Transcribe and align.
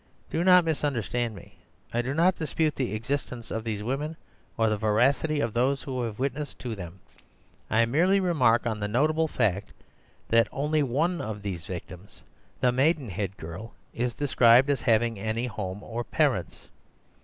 Do 0.31 0.43
not 0.43 0.65
misunderstand 0.65 1.35
me. 1.35 1.59
I 1.93 2.01
do 2.01 2.15
not 2.15 2.35
dispute 2.35 2.75
the 2.75 2.95
existence 2.95 3.51
of 3.51 3.63
these 3.63 3.83
women, 3.83 4.17
or 4.57 4.67
the 4.67 4.75
veracity 4.75 5.39
of 5.39 5.53
those 5.53 5.83
who 5.83 6.01
have 6.01 6.17
witnessed 6.17 6.57
to 6.61 6.73
them. 6.73 7.01
I 7.69 7.85
merely 7.85 8.19
remark 8.19 8.65
on 8.65 8.79
the 8.79 8.87
notable 8.87 9.27
fact 9.27 9.73
that 10.29 10.47
only 10.51 10.81
one 10.81 11.21
of 11.21 11.43
these 11.43 11.67
victims, 11.67 12.23
the 12.61 12.71
Maidenhead 12.71 13.37
girl, 13.37 13.75
is 13.93 14.15
described 14.15 14.71
as 14.71 14.81
having 14.81 15.19
any 15.19 15.45
home 15.45 15.83
or 15.83 16.03
parents. 16.03 16.71